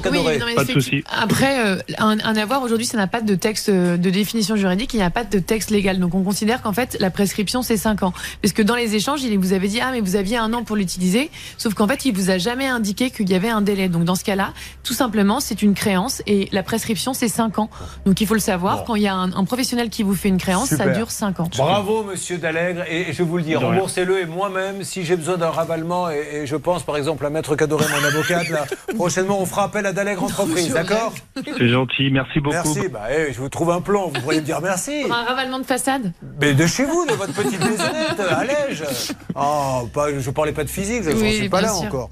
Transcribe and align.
Cadoré. 0.00 0.38
pas 0.54 0.64
de 0.64 0.72
souci. 0.72 1.04
Après, 1.10 1.66
euh, 1.66 1.76
un, 1.98 2.18
un, 2.20 2.36
avoir 2.36 2.62
aujourd'hui, 2.62 2.86
ça 2.86 2.96
n'a 2.96 3.06
pas 3.06 3.20
de 3.20 3.34
texte 3.34 3.70
de 3.70 4.10
définition 4.10 4.56
juridique, 4.56 4.94
il 4.94 4.98
n'y 4.98 5.02
a 5.02 5.10
pas 5.10 5.24
de 5.24 5.38
texte 5.38 5.70
légal. 5.70 5.98
Donc 5.98 6.14
on 6.14 6.22
considère 6.22 6.62
qu'en 6.62 6.72
fait, 6.72 6.96
la 7.00 7.10
prescription, 7.10 7.62
c'est 7.62 7.76
5 7.76 8.02
ans. 8.02 8.12
Parce 8.42 8.52
que 8.52 8.62
dans 8.62 8.74
les 8.74 8.94
échanges, 8.94 9.22
il 9.22 9.38
vous 9.38 9.52
avait 9.52 9.68
dit, 9.68 9.80
ah, 9.80 9.90
mais 9.92 10.00
vous 10.00 10.16
aviez 10.16 10.36
un 10.36 10.52
an 10.52 10.64
pour 10.64 10.76
l'utiliser. 10.76 11.30
Sauf 11.58 11.74
qu'en 11.74 11.88
fait, 11.88 12.04
il 12.04 12.14
vous 12.14 12.30
a 12.30 12.38
jamais 12.38 12.66
indiqué 12.66 13.10
qu'il 13.10 13.28
y 13.28 13.34
avait 13.34 13.48
un 13.48 13.62
délai. 13.62 13.88
Donc 13.88 14.04
dans 14.04 14.14
ce 14.14 14.24
cas-là, 14.24 14.52
tout 14.82 14.94
simplement, 14.94 15.40
c'est 15.40 15.62
une 15.62 15.74
créance 15.74 16.22
et 16.26 16.48
la 16.52 16.62
prescription, 16.62 17.14
c'est 17.14 17.28
5 17.28 17.58
ans. 17.58 17.70
Donc 18.04 18.20
il 18.20 18.26
faut 18.26 18.34
le 18.34 18.40
savoir, 18.40 18.84
quand 18.84 18.94
il 18.94 19.02
y 19.02 19.08
a 19.08 19.14
un, 19.14 19.44
professionnel 19.44 19.90
qui 19.90 20.02
vous 20.02 20.14
fait 20.14 20.28
une 20.28 20.38
créance, 20.38 20.68
ça 20.70 20.88
dure 20.88 21.10
5 21.10 21.40
ans. 21.40 21.48
Bravo, 21.56 22.04
monsieur 22.04 22.38
Dallègre. 22.38 22.82
Et 22.90 23.12
je 23.12 23.22
vous 23.22 23.36
le 23.36 23.42
dis, 23.42 23.56
remboursez-le. 23.56 24.20
Et 24.20 24.26
moi-même, 24.26 24.82
si 24.82 25.04
j'ai 25.04 25.16
besoin 25.16 25.36
d'un 25.36 25.50
ravalement, 25.50 26.10
et, 26.10 26.46
je 26.46 26.56
pense 26.56 26.82
par 26.82 26.96
exemple 26.96 27.24
à 27.24 27.30
Maître 27.30 27.54
Cadoré, 27.56 27.84
mon 27.88 28.06
avocate, 28.06 28.48
là, 28.48 28.66
prochainement, 28.94 29.40
on 29.40 29.46
fera 29.46 29.64
appel 29.64 29.85
à 29.86 29.92
Dallègre 29.92 30.24
Entreprise. 30.24 30.72
D'accord 30.72 31.14
C'est 31.34 31.68
gentil. 31.68 32.10
Merci 32.10 32.40
beaucoup. 32.40 32.74
Merci. 32.74 32.88
Bah, 32.88 33.04
eh, 33.10 33.32
je 33.32 33.40
vous 33.40 33.48
trouve 33.48 33.70
un 33.70 33.80
plan. 33.80 34.08
Vous 34.08 34.20
pourriez 34.20 34.40
me 34.40 34.44
dire 34.44 34.60
merci. 34.60 35.04
un 35.10 35.24
ravalement 35.24 35.58
de 35.58 35.64
façade 35.64 36.12
Mais 36.40 36.54
de 36.54 36.66
chez 36.66 36.84
vous, 36.84 37.06
de 37.06 37.12
votre 37.12 37.32
petite 37.32 37.60
maisonnette, 37.60 38.20
allège. 38.20 38.84
Oh, 39.34 39.88
pas, 39.92 40.18
je 40.18 40.30
parlais 40.30 40.52
pas 40.52 40.64
de 40.64 40.70
physique, 40.70 41.02
je 41.04 41.10
ne 41.10 41.30
suis 41.30 41.48
pas 41.48 41.60
là 41.60 41.74
encore. 41.74 42.10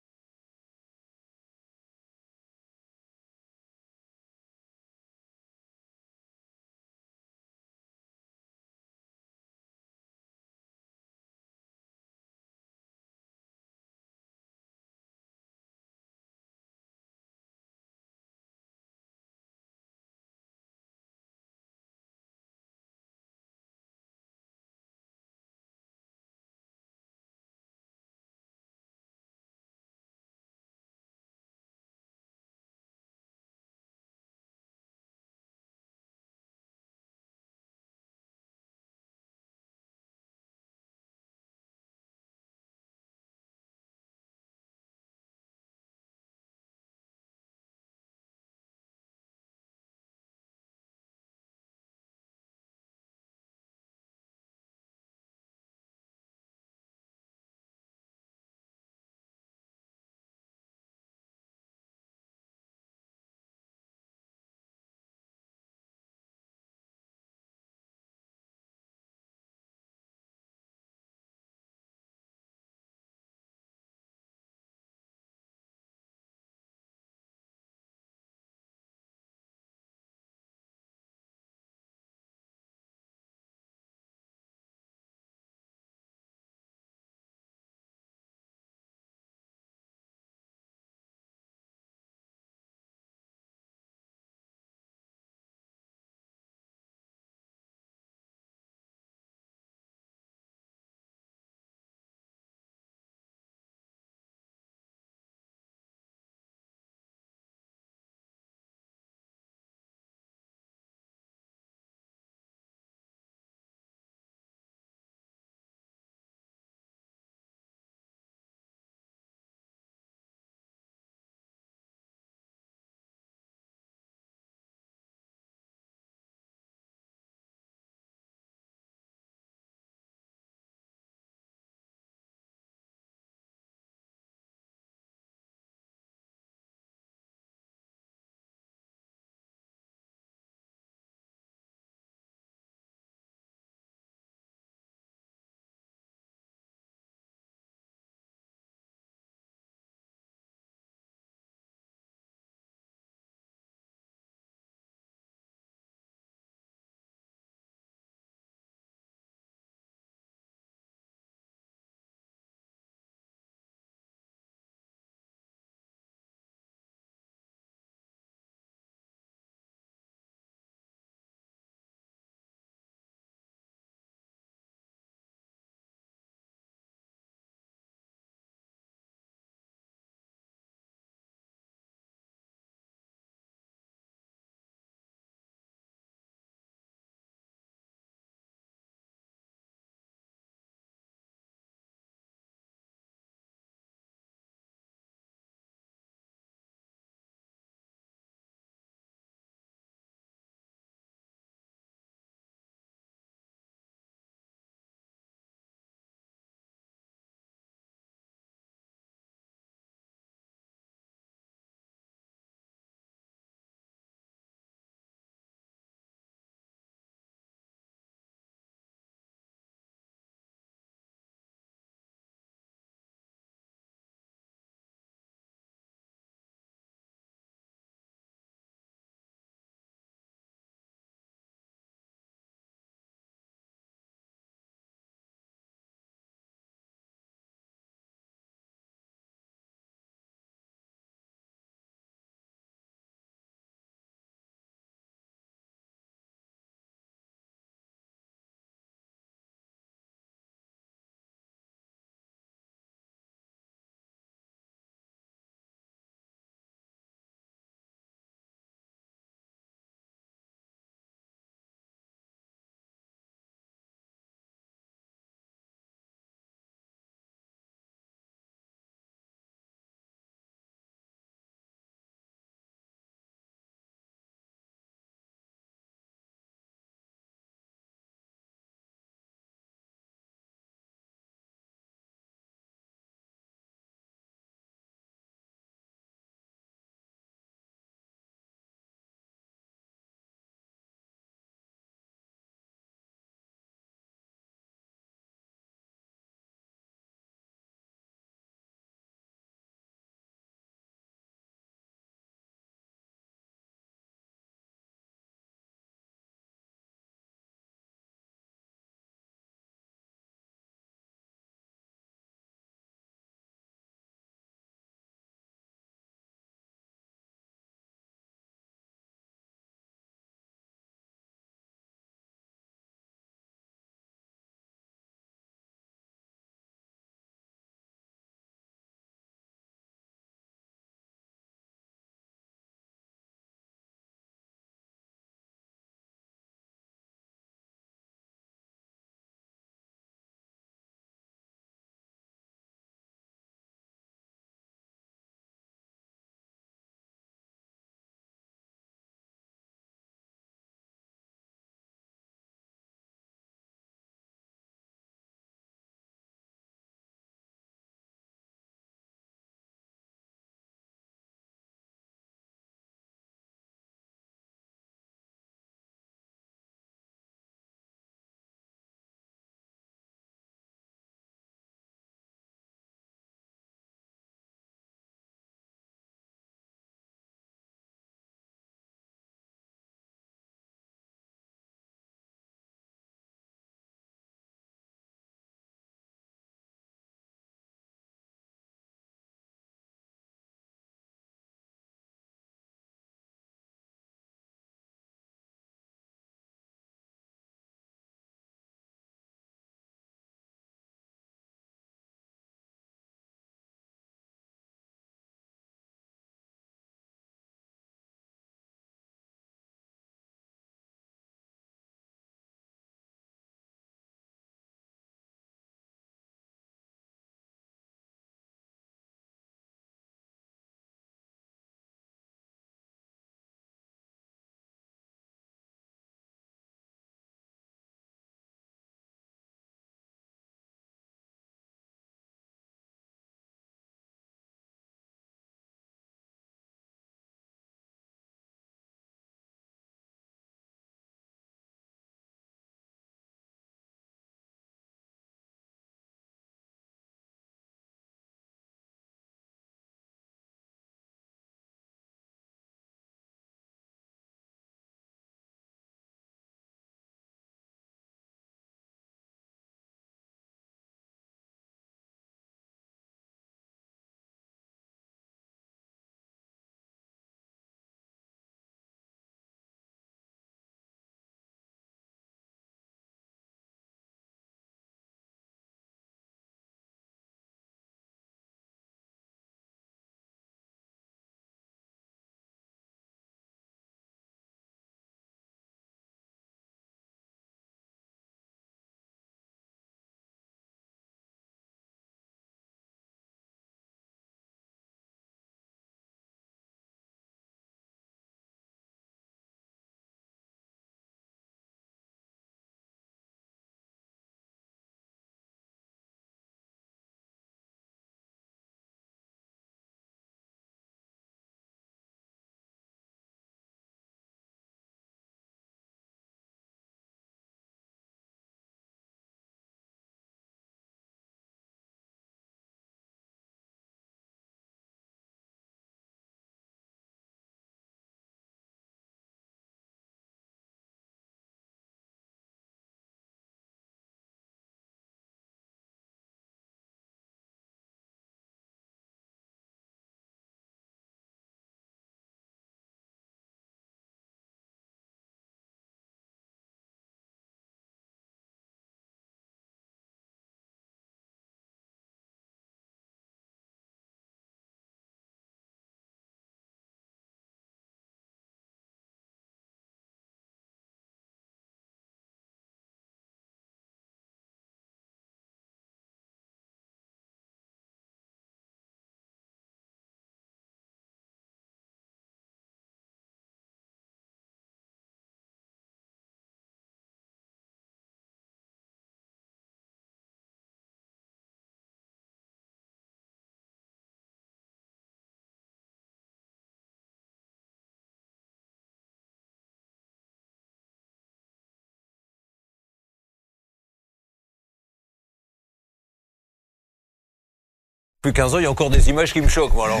Plus 598.22 598.32
15 598.32 598.54
ans, 598.54 598.58
il 598.58 598.62
y 598.62 598.66
a 598.66 598.70
encore 598.70 598.88
des 598.88 599.10
images 599.10 599.32
qui 599.32 599.40
me 599.40 599.48
choquent. 599.48 599.72
alors, 599.84 600.00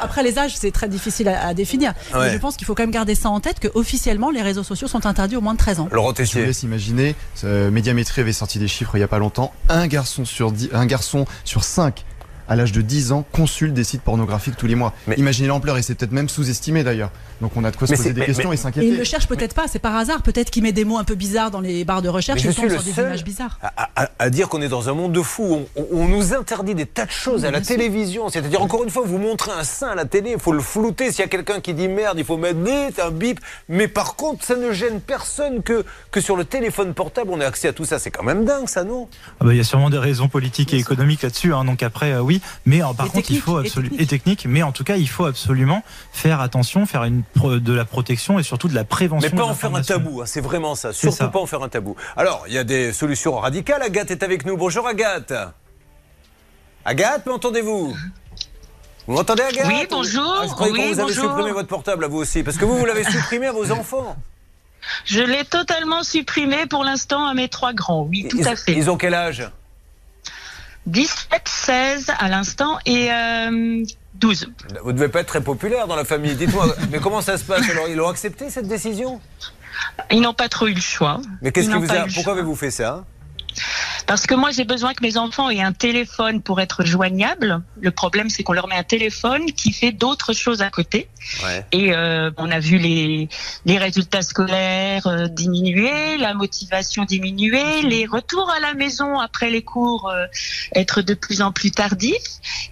Après 0.00 0.24
les 0.24 0.40
âges, 0.40 0.56
c'est 0.56 0.72
très 0.72 0.88
difficile 0.88 1.28
à, 1.28 1.54
définir. 1.54 1.94
Mais 2.12 2.32
je 2.32 2.38
pense 2.38 2.56
qu'il 2.56 2.66
faut 2.66 2.74
quand 2.74 2.82
même 2.82 2.90
garder 2.90 3.14
ça 3.14 3.28
en 3.28 3.38
tête 3.38 3.60
que 3.60 3.68
officiellement 3.74 4.30
les 4.30 4.42
réseaux 4.42 4.64
sociaux 4.64 4.88
sont 4.88 5.06
interdits 5.06 5.36
au 5.36 5.40
moins 5.40 5.52
de 5.52 5.58
13 5.58 5.78
ans. 5.78 5.88
Laurent 5.92 6.12
Tessier. 6.12 6.40
Je 6.40 6.40
vous 6.40 6.46
laisse 6.48 6.64
imaginer, 6.64 7.14
Médiamétrie 7.44 8.22
avait 8.22 8.32
sorti 8.32 8.58
des 8.58 8.66
chiffres 8.66 8.96
il 8.96 8.98
n'y 8.98 9.04
a 9.04 9.08
pas 9.08 9.20
longtemps. 9.20 9.52
Un 9.68 9.86
garçon 9.86 10.24
sur, 10.24 10.50
10, 10.50 10.70
un 10.72 10.86
garçon 10.86 11.26
sur 11.44 11.62
5 11.62 12.04
à 12.48 12.56
l'âge 12.56 12.72
de 12.72 12.80
10 12.80 13.12
ans, 13.12 13.24
consulte 13.32 13.74
des 13.74 13.84
sites 13.84 14.02
pornographiques 14.02 14.56
tous 14.56 14.66
les 14.66 14.74
mois. 14.74 14.94
Imaginez 15.16 15.48
l'ampleur, 15.48 15.76
et 15.78 15.82
c'est 15.82 15.94
peut-être 15.94 16.12
même 16.12 16.28
sous-estimé 16.28 16.82
d'ailleurs. 16.84 17.10
Donc 17.40 17.52
on 17.56 17.64
a 17.64 17.70
de 17.70 17.76
quoi 17.76 17.86
se 17.86 17.94
poser 17.94 18.12
des 18.12 18.24
questions 18.24 18.52
et 18.52 18.56
s'inquiéter. 18.56 18.88
il 18.88 18.94
ne 18.94 18.98
le 18.98 19.04
cherche 19.04 19.28
peut-être 19.28 19.54
pas, 19.54 19.68
c'est 19.68 19.78
par 19.78 19.94
hasard. 19.94 20.22
Peut-être 20.22 20.50
qu'il 20.50 20.62
met 20.62 20.72
des 20.72 20.84
mots 20.84 20.98
un 20.98 21.04
peu 21.04 21.14
bizarres 21.14 21.50
dans 21.50 21.60
les 21.60 21.84
barres 21.84 22.02
de 22.02 22.08
recherche 22.08 22.44
et 22.44 22.52
tombe 22.52 22.68
sur 22.68 22.82
des 22.82 22.98
images 22.98 23.24
bizarres. 23.24 23.58
À, 24.18 24.30
dire 24.30 24.48
qu'on 24.48 24.60
est 24.60 24.68
dans 24.68 24.88
un 24.88 24.94
monde 24.94 25.12
de 25.12 25.22
fous. 25.22 25.66
On, 25.92 26.08
nous 26.08 26.34
interdit 26.34 26.74
des 26.74 26.86
tas 26.86 27.06
de 27.06 27.10
choses 27.10 27.44
à 27.44 27.50
la 27.50 27.60
télévision. 27.60 28.28
C'est-à-dire, 28.28 28.62
encore 28.62 28.82
une 28.82 28.90
fois, 28.90 29.02
vous 29.04 29.18
montrez 29.18 29.52
un 29.52 29.64
sein 29.64 29.88
à 29.88 29.94
la 29.94 30.04
télé, 30.04 30.32
il 30.34 30.40
faut 30.40 30.52
le 30.52 30.60
flouter. 30.60 31.10
S'il 31.10 31.20
y 31.20 31.24
a 31.24 31.28
quelqu'un 31.28 31.60
qui 31.60 31.74
dit 31.74 31.88
merde, 31.88 32.18
il 32.18 32.24
faut 32.24 32.36
mettre 32.36 32.58
un 33.04 33.10
bip. 33.10 33.40
Mais 33.68 33.88
par 33.88 34.16
contre, 34.16 34.44
ça 34.44 34.56
ne 34.56 34.72
gêne 34.72 35.00
personne 35.00 35.62
que, 35.62 35.84
que 36.10 36.20
sur 36.20 36.36
le 36.36 36.44
téléphone 36.44 36.94
portable, 36.94 37.30
on 37.32 37.40
ait 37.40 37.44
accès 37.44 37.68
à 37.68 37.72
tout 37.72 37.84
ça. 37.84 37.98
C'est 37.98 38.10
quand 38.10 38.24
même 38.24 38.44
dingue, 38.44 38.68
ça, 38.68 38.84
non? 38.84 39.08
Ah 39.40 39.44
bah, 39.44 39.54
Il 39.54 39.56
y 39.56 39.60
a 39.60 39.64
sûrement 39.64 39.90
des 39.90 39.98
raisons 39.98 40.28
politiques 40.28 40.72
et 40.72 40.78
économiques 40.78 41.22
là-dessus. 41.22 41.52
Hein. 41.54 41.64
donc 41.64 41.82
après, 41.82 42.12
euh, 42.12 42.20
oui. 42.20 42.37
Mais 42.66 42.82
euh, 42.82 42.92
par 42.96 43.10
contre, 43.10 43.30
il 43.30 43.40
faut 43.40 43.58
absolument. 43.58 43.96
Et 43.98 44.06
technique. 44.06 44.46
Mais 44.46 44.62
en 44.62 44.72
tout 44.72 44.84
cas, 44.84 44.96
il 44.96 45.08
faut 45.08 45.24
absolument 45.24 45.82
faire 46.12 46.40
attention, 46.40 46.86
faire 46.86 47.04
une, 47.04 47.22
de 47.36 47.72
la 47.72 47.84
protection 47.84 48.38
et 48.38 48.42
surtout 48.42 48.68
de 48.68 48.74
la 48.74 48.84
prévention. 48.84 49.30
Mais 49.32 49.36
pas 49.36 49.44
en 49.44 49.54
faire 49.54 49.74
un 49.74 49.82
tabou, 49.82 50.20
hein, 50.20 50.26
c'est 50.26 50.40
vraiment 50.40 50.74
ça. 50.74 50.92
Surtout 50.92 51.28
pas 51.28 51.40
en 51.40 51.46
faire 51.46 51.62
un 51.62 51.68
tabou. 51.68 51.96
Alors, 52.16 52.44
il 52.46 52.54
y 52.54 52.58
a 52.58 52.64
des 52.64 52.92
solutions 52.92 53.38
radicales. 53.38 53.82
Agathe 53.82 54.10
est 54.10 54.22
avec 54.22 54.44
nous. 54.44 54.56
Bonjour 54.56 54.86
Agathe. 54.86 55.32
Agathe, 56.84 57.26
m'entendez-vous? 57.26 57.94
Vous 59.06 59.14
m'entendez, 59.14 59.42
Agathe? 59.42 59.66
Oui, 59.66 59.86
bonjour. 59.90 60.38
Ah, 60.40 60.46
je 60.46 60.52
croyais 60.52 60.72
que 60.72 60.94
vous 60.94 61.00
avez 61.00 61.12
supprimé 61.12 61.52
votre 61.52 61.68
portable 61.68 62.04
à 62.04 62.08
vous 62.08 62.18
aussi, 62.18 62.42
parce 62.42 62.56
que 62.56 62.64
vous, 62.64 62.78
vous 62.78 62.86
l'avez 62.86 63.04
supprimé 63.04 63.46
à 63.46 63.52
vos 63.52 63.70
enfants. 63.72 64.16
Je 65.04 65.20
l'ai 65.20 65.44
totalement 65.44 66.02
supprimé 66.02 66.66
pour 66.66 66.84
l'instant 66.84 67.26
à 67.26 67.34
mes 67.34 67.48
trois 67.48 67.72
grands, 67.72 68.02
oui, 68.02 68.28
tout 68.28 68.40
à 68.44 68.54
fait. 68.56 68.72
Ils 68.72 68.88
ont 68.88 68.96
quel 68.96 69.14
âge? 69.14 69.50
17, 70.88 71.42
16 71.46 72.06
à 72.18 72.28
l'instant 72.28 72.78
et 72.86 73.12
euh, 73.12 73.84
12. 74.14 74.50
Vous 74.82 74.92
ne 74.92 74.96
devez 74.96 75.08
pas 75.08 75.20
être 75.20 75.28
très 75.28 75.42
populaire 75.42 75.86
dans 75.86 75.96
la 75.96 76.04
famille. 76.04 76.34
Dites-moi, 76.34 76.74
mais 76.90 76.98
comment 76.98 77.20
ça 77.20 77.36
se 77.36 77.44
passe 77.44 77.68
alors? 77.68 77.88
Ils 77.88 78.00
ont 78.00 78.08
accepté 78.08 78.48
cette 78.48 78.68
décision? 78.68 79.20
Ils 80.10 80.22
n'ont 80.22 80.34
pas 80.34 80.48
trop 80.48 80.66
eu 80.66 80.72
le 80.72 80.80
choix. 80.80 81.20
Mais 81.42 81.52
qu'est-ce 81.52 81.68
qui 81.68 81.76
vous 81.76 81.92
a... 81.92 82.06
Pourquoi 82.14 82.32
avez-vous 82.32 82.56
fait 82.56 82.70
ça? 82.70 83.04
Parce 84.06 84.26
que 84.26 84.34
moi, 84.34 84.50
j'ai 84.50 84.64
besoin 84.64 84.94
que 84.94 85.02
mes 85.02 85.16
enfants 85.16 85.50
aient 85.50 85.60
un 85.60 85.72
téléphone 85.72 86.40
pour 86.42 86.60
être 86.60 86.84
joignables. 86.84 87.62
Le 87.80 87.90
problème, 87.90 88.30
c'est 88.30 88.42
qu'on 88.42 88.52
leur 88.52 88.68
met 88.68 88.76
un 88.76 88.82
téléphone 88.82 89.52
qui 89.52 89.72
fait 89.72 89.92
d'autres 89.92 90.32
choses 90.32 90.62
à 90.62 90.70
côté. 90.70 91.08
Et 91.72 91.92
euh, 91.92 92.30
on 92.36 92.50
a 92.50 92.58
vu 92.58 92.78
les, 92.78 93.28
les 93.66 93.78
résultats 93.78 94.22
scolaires 94.22 95.06
euh, 95.06 95.26
diminuer, 95.26 96.16
la 96.16 96.34
motivation 96.34 97.04
diminuer, 97.04 97.82
les 97.82 98.06
retours 98.06 98.50
à 98.50 98.60
la 98.60 98.74
maison 98.74 99.18
après 99.18 99.50
les 99.50 99.62
cours 99.62 100.08
euh, 100.08 100.26
être 100.74 101.02
de 101.02 101.14
plus 101.14 101.42
en 101.42 101.52
plus 101.52 101.70
tardifs. 101.70 102.14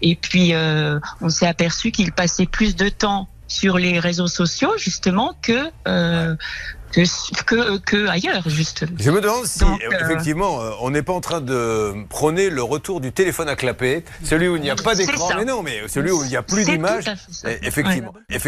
Et 0.02 0.16
puis, 0.16 0.54
euh, 0.54 0.98
on 1.20 1.28
s'est 1.28 1.46
aperçu 1.46 1.90
qu'ils 1.90 2.12
passaient 2.12 2.46
plus 2.46 2.76
de 2.76 2.88
temps 2.88 3.28
sur 3.48 3.78
les 3.78 3.98
réseaux 3.98 4.26
sociaux 4.26 4.72
justement 4.76 5.34
que 5.42 5.70
euh, 5.86 6.34
que, 7.46 7.78
que, 7.78 8.08
ailleurs, 8.08 8.48
juste. 8.48 8.86
Je 8.98 9.10
me 9.10 9.20
demande 9.20 9.44
si, 9.44 9.64
euh, 9.64 9.76
effectivement, 10.00 10.62
euh, 10.62 10.70
on 10.80 10.90
n'est 10.90 11.02
pas 11.02 11.12
en 11.12 11.20
train 11.20 11.40
de 11.40 11.92
prôner 12.08 12.48
le 12.48 12.62
retour 12.62 13.00
du 13.00 13.12
téléphone 13.12 13.48
à 13.48 13.56
clapper, 13.56 14.04
celui 14.24 14.48
où 14.48 14.56
il 14.56 14.62
n'y 14.62 14.70
a 14.70 14.76
pas 14.76 14.94
d'écran, 14.94 15.30
mais 15.36 15.44
non, 15.44 15.62
mais 15.62 15.88
celui 15.88 16.10
où 16.10 16.22
il 16.24 16.30
n'y 16.30 16.36
a 16.36 16.42
plus 16.42 16.64
d'image. 16.64 17.04
Effectivement. 17.62 18.14